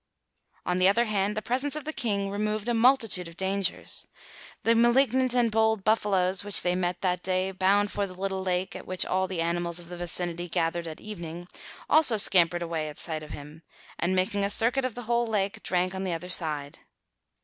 On 0.65 0.79
the 0.79 0.87
other 0.87 1.05
hand, 1.05 1.37
the 1.37 1.43
presence 1.43 1.75
of 1.75 1.83
the 1.83 1.93
King 1.93 2.31
removed 2.31 2.67
a 2.67 2.73
multitude 2.73 3.27
of 3.27 3.37
dangers. 3.37 4.07
The 4.63 4.73
malignant 4.73 5.35
and 5.35 5.51
bold 5.51 5.83
buffaloes, 5.83 6.43
which 6.43 6.63
they 6.63 6.73
met 6.75 7.01
that 7.01 7.21
day 7.21 7.51
bound 7.51 7.91
for 7.91 8.07
the 8.07 8.15
little 8.19 8.41
lake 8.41 8.75
at 8.75 8.87
which 8.87 9.05
all 9.05 9.27
the 9.27 9.41
animals 9.41 9.79
of 9.79 9.89
the 9.89 9.97
vicinity 9.97 10.49
gathered 10.49 10.87
at 10.87 10.99
evening, 11.01 11.47
also 11.87 12.17
scampered 12.17 12.63
away 12.63 12.89
at 12.89 12.97
sight 12.97 13.21
of 13.21 13.29
him 13.29 13.61
and, 13.99 14.15
making 14.15 14.43
a 14.43 14.49
circuit 14.49 14.85
of 14.85 14.95
the 14.95 15.03
whole 15.03 15.27
lake, 15.27 15.61
drank 15.61 15.93
on 15.93 16.01
the 16.01 16.13
other 16.13 16.29
side. 16.29 16.79